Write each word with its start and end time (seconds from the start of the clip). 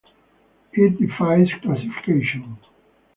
It 0.73 0.97
defies 0.99 1.49
classification. 1.61 2.57